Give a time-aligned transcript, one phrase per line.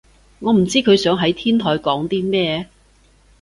[0.39, 2.67] 我唔知佢想喺天台講啲咩